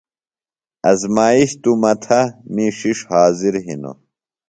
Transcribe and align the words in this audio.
آزمائش 0.91 1.49
توۡ 1.61 1.77
مہ 1.81 1.91
تھہ 2.03 2.19
می 2.53 2.65
ݜِݜ 2.77 2.99
حاضر 3.09 3.53
ہِنوۡ۔ 3.65 3.97